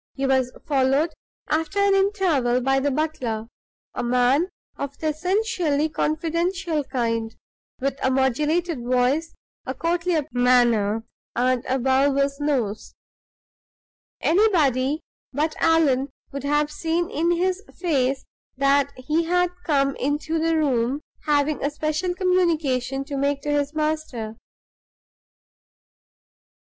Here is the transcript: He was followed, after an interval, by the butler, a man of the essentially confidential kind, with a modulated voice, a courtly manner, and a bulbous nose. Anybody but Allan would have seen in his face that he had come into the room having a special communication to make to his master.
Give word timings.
He 0.15 0.25
was 0.25 0.51
followed, 0.67 1.13
after 1.47 1.77
an 1.77 1.93
interval, 1.93 2.59
by 2.59 2.79
the 2.79 2.89
butler, 2.89 3.45
a 3.93 4.01
man 4.01 4.49
of 4.75 4.97
the 4.97 5.09
essentially 5.09 5.89
confidential 5.89 6.83
kind, 6.85 7.35
with 7.79 7.99
a 8.03 8.09
modulated 8.09 8.83
voice, 8.83 9.35
a 9.63 9.75
courtly 9.75 10.17
manner, 10.31 11.03
and 11.35 11.63
a 11.67 11.77
bulbous 11.77 12.39
nose. 12.39 12.95
Anybody 14.21 15.01
but 15.33 15.53
Allan 15.61 16.09
would 16.31 16.45
have 16.45 16.71
seen 16.71 17.07
in 17.11 17.29
his 17.33 17.63
face 17.71 18.25
that 18.57 18.91
he 18.97 19.25
had 19.25 19.51
come 19.67 19.95
into 19.97 20.39
the 20.39 20.57
room 20.57 21.01
having 21.27 21.63
a 21.63 21.69
special 21.69 22.15
communication 22.15 23.03
to 23.03 23.17
make 23.17 23.41
to 23.43 23.51
his 23.51 23.75
master. 23.75 24.35